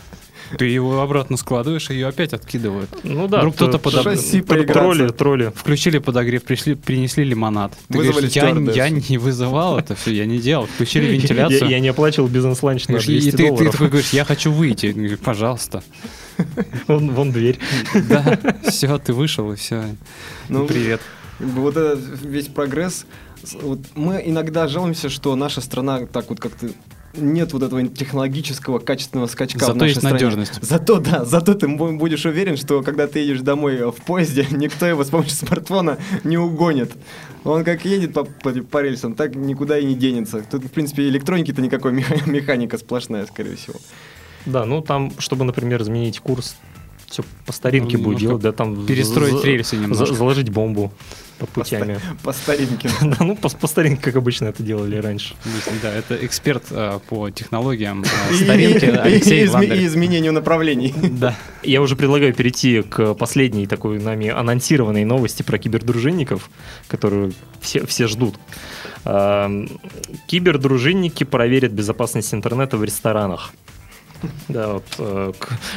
[0.58, 2.90] Ты его обратно складываешь, и ее опять откидывают.
[3.02, 4.42] Ну да, Вдруг кто-то поиграться.
[4.72, 5.52] тролли, тролли.
[5.54, 7.72] Включили подогрев, пришли, принесли лимонад.
[7.88, 10.66] Ты Вызвали говоришь, я, я не вызывал это все, я не делал.
[10.66, 11.68] Включили вентиляцию.
[11.68, 15.18] я не оплачивал бизнес-ланч на Говоришь, 200 и ты, такой говоришь, я хочу выйти.
[15.24, 15.82] Пожалуйста.
[16.88, 17.58] Вон, вон дверь.
[18.08, 18.38] Да,
[18.68, 19.84] все, ты вышел, и все.
[20.48, 21.00] Ну, Привет.
[21.38, 23.06] Вот этот весь прогресс.
[23.60, 26.68] Вот мы иногда жалуемся, что наша страна так вот как-то
[27.14, 30.14] нет вот этого технологического качественного скачка в Зато нашей есть стране.
[30.14, 30.58] надежность.
[30.62, 34.46] Зато, да, зато ты бу- будешь уверен, что когда ты едешь домой э, в поезде,
[34.50, 36.92] никто его с помощью смартфона не угонит.
[37.44, 40.42] Он как едет по, по, по рельсам, так никуда и не денется.
[40.50, 43.74] Тут, в принципе, электроники-то никакой, меха- механика сплошная, скорее всего.
[44.46, 46.56] Да, ну там, чтобы, например, изменить курс,
[47.12, 50.06] все по старинке Ну, будет делать, да, там перестроить за- рельсы немножко.
[50.06, 50.90] за- заложить бомбу
[51.38, 52.00] под По, путями.
[52.22, 52.88] по старинке.
[53.02, 55.34] Да, ну, по, по старинке, как обычно это делали раньше.
[55.82, 60.94] Да, это эксперт э, по технологиям э, старинки и- Алексей и изме- и изменению направлений.
[61.02, 61.36] Да.
[61.62, 66.48] Я уже предлагаю перейти к последней такой нами анонсированной новости про кибердружинников,
[66.88, 68.36] которую все, все ждут.
[69.04, 69.68] Эм,
[70.28, 73.52] Кибердружинники проверят безопасность интернета в ресторанах.
[74.48, 75.32] Да, вот э,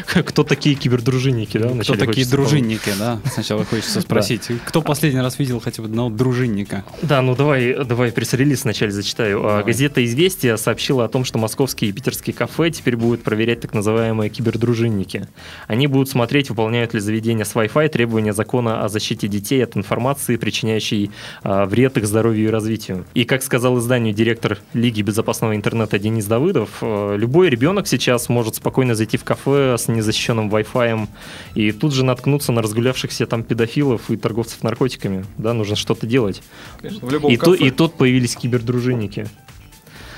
[0.06, 1.70] кто такие кибердружинники, да?
[1.82, 3.20] Кто такие дружинники, да?
[3.32, 4.50] Сначала хочется спросить.
[4.66, 6.84] Кто последний раз видел хотя бы одного дружинника?
[7.02, 9.40] Да, ну давай, давай пресс-релиз вначале зачитаю.
[9.40, 9.64] А, Давай.
[9.66, 14.30] Газета «Известия» сообщила о том, что московские и питерские кафе теперь будут проверять так называемые
[14.30, 15.28] кибердружинники.
[15.68, 20.38] Они будут смотреть, выполняют ли заведения с Wi-Fi требования закона о защите детей от информации,
[20.38, 21.12] причиняющей
[21.44, 23.06] а, вред их здоровью и развитию.
[23.14, 28.56] И, как сказал изданию директор Лиги безопасного интернета Денис Давыдов, э, любой ребенок сейчас может
[28.56, 31.08] спокойно зайти в кафе с незащищенным Wi-Fi
[31.56, 35.26] и тут же наткнуться на разгулявшихся там педофилов и торговцев наркотиками.
[35.38, 36.44] Да, нужно что-то делать.
[36.82, 37.56] Конечно, в любом И, кафе.
[37.56, 39.28] и тут появились кибердружинники.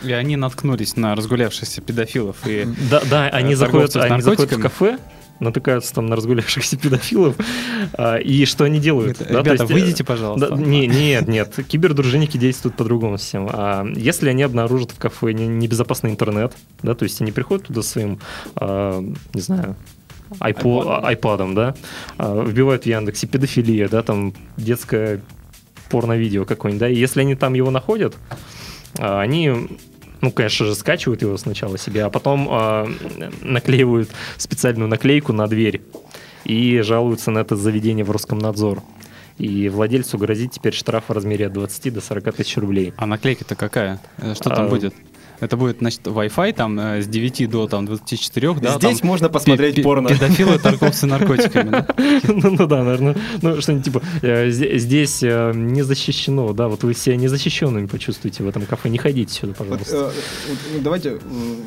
[0.03, 2.35] И они наткнулись на разгулявшихся педофилов.
[2.45, 4.97] И Да, да, они, Э, заходят, они заходят в кафе,
[5.39, 7.35] натыкаются там на разгулявшихся педофилов,
[7.93, 9.17] а, и что они делают?
[9.17, 10.49] Говорит, Да, Ребята, есть, э, выйдите, пожалуйста.
[10.49, 11.53] Да, не, нет, нет.
[11.67, 13.47] Кибердружинники действуют по-другому совсем.
[13.51, 17.81] А если они обнаружат в кафе не- небезопасный интернет, да, то есть они приходят туда
[17.81, 18.19] своим,
[18.55, 19.01] а,
[19.33, 19.75] не знаю,
[20.39, 21.75] айпо- айпадом, да,
[22.17, 25.21] а, вбивают в Яндексе педофилия, да, там детское
[25.89, 28.15] порно-видео какое-нибудь, да, и если они там его находят,
[28.99, 29.53] а, они
[30.21, 32.87] ну, конечно же, скачивают его сначала себе, а потом а,
[33.41, 35.81] наклеивают специальную наклейку на дверь
[36.43, 38.81] и жалуются на это заведение в Роскомнадзор.
[39.37, 42.93] И владельцу грозит теперь штраф в размере от 20 до 40 тысяч рублей.
[42.97, 43.99] А наклейка-то какая?
[44.17, 44.95] Э, Что там А, будет?
[45.39, 48.77] Это будет, значит, Wi-Fi там э, с 9 до там, 24, да?
[48.77, 50.09] Здесь там можно посмотреть порно.
[50.09, 51.85] Педофилы, торговцы наркотиками?
[52.27, 53.15] Ну ну да, наверное.
[53.41, 58.43] Ну, что-нибудь типа, э, зде- здесь э, не защищено, да, вот вы себя незащищенными почувствуете
[58.43, 60.11] в этом кафе, не ходите сюда, пожалуйста.
[60.73, 61.19] ну, давайте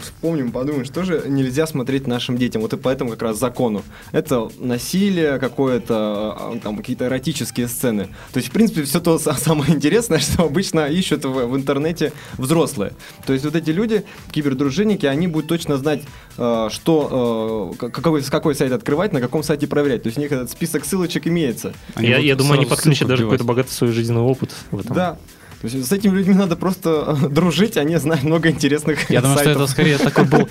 [0.02, 2.62] вспомним, подумаем, что же нельзя смотреть нашим детям.
[2.62, 3.82] Вот и поэтому как раз закону.
[4.12, 5.94] Это насилие какое-то,
[6.38, 8.08] а, там какие-то эротические сцены.
[8.32, 12.12] То есть, в принципе, все то са- самое интересное, что обычно ищут в, в интернете
[12.38, 12.92] взрослые.
[13.26, 16.02] То есть вот эти люди, кибердружинники, они будут точно знать,
[16.38, 20.02] э, что, э, какой, с какой сайт открывать, на каком сайте проверять.
[20.02, 21.72] То есть у них этот список ссылочек имеется.
[21.94, 24.94] Они Я, я думаю, они подключат даже какой-то богатый свой жизненный опыт в этом.
[24.94, 25.18] Да.
[25.60, 29.38] То есть с этими людьми надо просто э, дружить, они знают много интересных Я думаю,
[29.38, 30.48] что это скорее такой был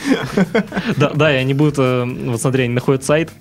[0.98, 3.32] Да, да, и они будут, вот смотри, они находят сайт,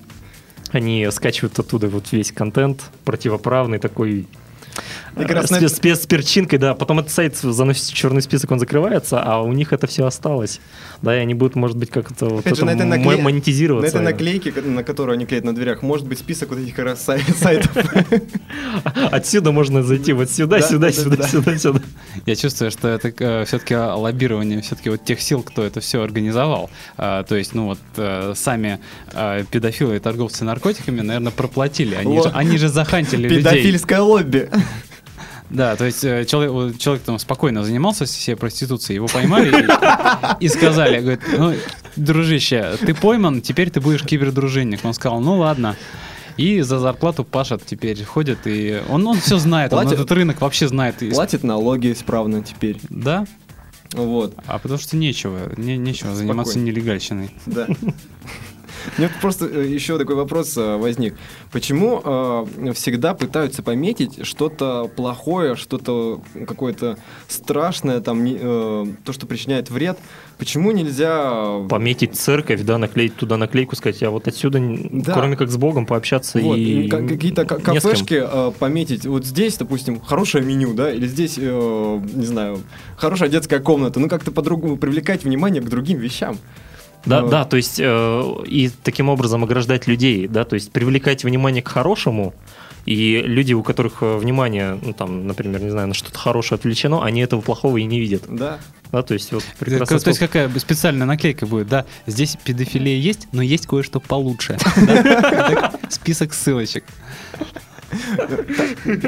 [0.72, 4.26] они скачивают оттуда вот весь контент противоправный такой
[5.18, 6.74] Э, на- спец- перчинкой, да.
[6.74, 10.60] Потом этот сайт заносится в черный список, он закрывается, а у них это все осталось.
[11.02, 13.84] Да, и они будут, может быть, как-то вот это на накле- монетизировать.
[13.84, 16.84] На этой наклейке, на которую они клеят на дверях, может быть список вот этих как
[16.86, 17.70] раз сай- сайтов.
[19.10, 21.28] Отсюда можно зайти вот сюда, Да, сюда, да, сюда, да.
[21.28, 21.80] сюда, сюда.
[22.26, 26.70] Я чувствую, что это все-таки лоббирование все-таки вот тех сил, кто это все организовал.
[26.96, 28.80] А, то есть, ну вот э, сами
[29.12, 31.94] э, педофилы и торговцы наркотиками, наверное, проплатили.
[31.94, 33.38] Они, же, они же захантили людей.
[33.38, 34.48] Педофильское лобби.
[35.50, 39.48] Да, то есть э, человек, человек там спокойно занимался всей проституцией, его поймали
[40.40, 41.54] и, и сказали, говорит, ну,
[41.96, 44.84] дружище, ты пойман, теперь ты будешь кибердружинник.
[44.84, 45.74] Он сказал, ну ладно.
[46.36, 49.94] И за зарплату пашет теперь, ходит, и он, он все знает, он Платит?
[49.98, 50.96] этот рынок вообще знает.
[51.12, 52.78] Платит налоги исправно теперь.
[52.90, 53.26] Да,
[53.92, 56.70] Вот, а потому что нечего, не, нечего заниматься Спокойно.
[56.70, 57.30] нелегальщиной.
[57.46, 57.66] да.
[58.96, 61.14] Меня просто э, еще такой вопрос э, возник.
[61.52, 69.70] Почему э, всегда пытаются пометить что-то плохое, что-то какое-то страшное, там, э, то, что причиняет
[69.70, 69.98] вред?
[70.38, 71.60] Почему нельзя...
[71.68, 75.14] Пометить церковь, да, наклеить туда наклейку, сказать, а вот отсюда, Да.
[75.14, 76.84] кроме как с Богом, пообщаться Вот, и...
[76.84, 79.04] и ка- какие-то кафешки э, пометить.
[79.06, 82.60] Вот здесь, допустим, хорошее меню, да, или здесь, э, не знаю,
[82.96, 83.98] хорошая детская комната.
[83.98, 86.38] Ну, как-то по-другому привлекать внимание к другим вещам.
[87.08, 91.24] Да, Ну, да, то есть э, и таким образом ограждать людей, да, то есть привлекать
[91.24, 92.34] внимание к хорошему,
[92.86, 97.02] и люди, у которых э, внимание, ну там, например, не знаю, на что-то хорошее отвлечено,
[97.04, 98.58] они этого плохого и не видят, Да.
[98.92, 99.98] да, то есть вот Как- прекрасно.
[99.98, 104.56] То есть какая специальная наклейка будет, да, здесь педофилия есть, но есть кое-что получше.
[105.90, 106.84] Список ссылочек.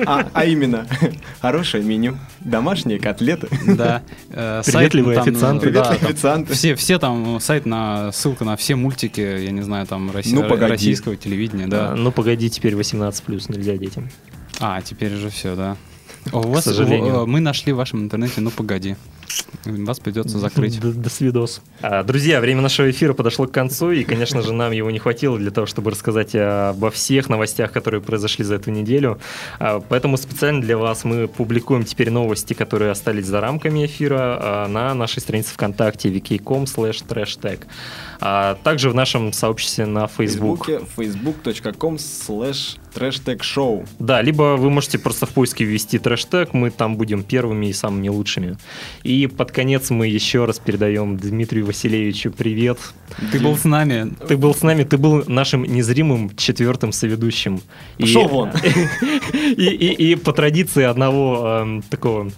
[0.06, 0.86] А, а именно,
[1.40, 4.02] хорошее меню, домашние котлеты, Да.
[4.30, 5.70] э, сайт, Приветливые там, официанты.
[5.70, 6.54] да, приветливые там официанты.
[6.54, 10.42] Все, все там сайт на ссылка на все мультики, я не знаю, там Росси- Ну,
[10.48, 10.72] погоди.
[10.72, 11.90] российского телевидения, Да.
[11.90, 11.94] да.
[11.96, 14.08] Ну погоди, теперь 18 плюс нельзя детям.
[14.60, 15.76] А, теперь уже все, да.
[16.32, 17.22] О, у вас, сожалению.
[17.22, 18.96] о, мы нашли в вашем интернете, ну погоди.
[19.64, 20.80] Вас придется закрыть.
[20.80, 21.60] До, до свидос.
[21.82, 25.38] А, друзья, время нашего эфира подошло к концу, и, конечно же, нам его не хватило
[25.38, 29.18] для того, чтобы рассказать обо всех новостях, которые произошли за эту неделю.
[29.58, 34.68] А, поэтому специально для вас мы публикуем теперь новости, которые остались за рамками эфира а,
[34.68, 37.60] на нашей странице ВКонтакте wiki.com slash trashtag.
[38.20, 40.68] А также в нашем сообществе на В Facebook.
[40.96, 43.86] Facebook.com slash show.
[43.98, 48.08] Да, либо вы можете просто в поиске ввести трэш-тег, мы там будем первыми и самыми
[48.08, 48.56] лучшими.
[49.02, 52.78] И под конец мы еще раз передаем Дмитрию Василевичу привет.
[53.32, 54.12] Ты был с нами.
[54.28, 57.60] Ты был с нами, ты был нашим незримым четвертым соведущим.
[57.98, 58.50] И- Пошел вон.
[59.32, 62.30] И, и- и по традиции одного эм, такого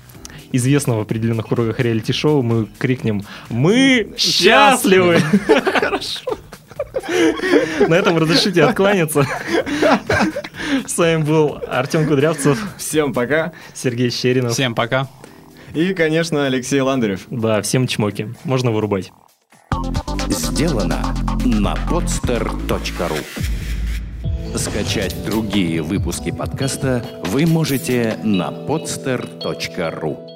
[0.53, 6.21] известного в определенных кругах реалити-шоу мы крикнем «Мы счастливы!» Хорошо.
[7.89, 9.27] На этом разрешите откланяться.
[10.87, 13.53] С вами был Артем Кудрявцев, Всем пока.
[13.75, 14.53] Сергей Щеринов.
[14.53, 15.09] Всем пока.
[15.75, 17.27] И, конечно, Алексей Ландарев.
[17.31, 18.35] Да, всем чмоки.
[18.45, 19.13] Можно вырубать.
[20.29, 21.03] Сделано сделано
[21.45, 23.19] на podster.ru
[24.57, 30.32] Скачать другие выпуски подкаста вы можете на podster.ru